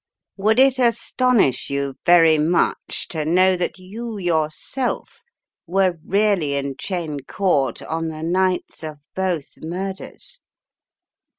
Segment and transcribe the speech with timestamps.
[0.35, 5.21] "Would it astonish you very much to know that you yourself
[5.67, 10.39] were really in Cheyne Court on the nights of both murders